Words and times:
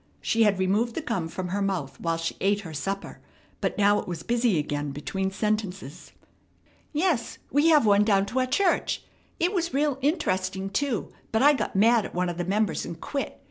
She 0.19 0.41
had 0.41 0.57
removed 0.57 0.95
the 0.95 1.01
gum 1.01 1.27
from 1.27 1.49
her 1.49 1.61
mouth 1.61 1.99
while 1.99 2.17
she 2.17 2.35
ate 2.41 2.61
her 2.61 2.73
supper, 2.73 3.19
but 3.59 3.77
now 3.77 3.99
it 3.99 4.07
was 4.07 4.23
busy 4.23 4.57
again 4.57 4.89
between 4.89 5.29
sentences. 5.29 6.11
"Yes, 6.91 7.37
we 7.51 7.67
have 7.67 7.85
one 7.85 8.03
down 8.03 8.25
to 8.25 8.39
our 8.39 8.47
church. 8.47 9.03
It 9.39 9.53
was 9.53 9.75
real 9.75 9.99
interesting, 10.01 10.71
too; 10.71 11.11
but 11.31 11.43
I 11.43 11.53
got 11.53 11.75
mad 11.75 12.03
at 12.05 12.15
one 12.15 12.29
of 12.29 12.39
the 12.39 12.45
members, 12.45 12.83
and 12.83 12.99
quit. 12.99 13.39